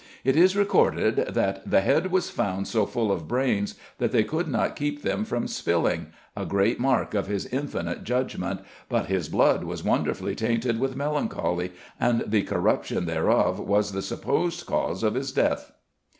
It 0.23 0.35
is 0.35 0.55
recorded 0.57 1.17
"that 1.31 1.61
the 1.69 1.81
head 1.81 2.11
was 2.11 2.31
found 2.31 2.67
so 2.67 2.87
full 2.87 3.11
of 3.11 3.27
brains 3.27 3.75
that 3.99 4.11
they 4.11 4.23
could 4.23 4.47
not 4.47 4.75
keep 4.75 5.03
them 5.03 5.23
from 5.25 5.47
spilling 5.47 6.07
a 6.35 6.43
great 6.43 6.79
mark 6.79 7.13
of 7.13 7.27
his 7.27 7.45
infinite 7.45 8.03
judgment; 8.03 8.61
but 8.89 9.05
his 9.05 9.29
blood 9.29 9.63
was 9.63 9.83
wonderfully 9.83 10.33
tainted 10.33 10.79
with 10.79 10.95
melancholy, 10.95 11.73
and 11.99 12.23
the 12.25 12.41
corruption 12.41 13.05
thereof 13.05 13.59
was 13.59 13.91
the 13.91 14.01
supposed 14.01 14.65
cause 14.65 15.03
of 15.03 15.13
his 15.13 15.31
death." 15.31 15.71